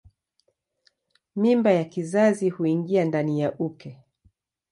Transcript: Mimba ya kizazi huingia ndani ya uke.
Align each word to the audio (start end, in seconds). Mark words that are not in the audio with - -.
Mimba 1.35 1.71
ya 1.71 1.83
kizazi 1.83 2.49
huingia 2.49 3.05
ndani 3.05 3.39
ya 3.41 3.57
uke. 3.57 3.99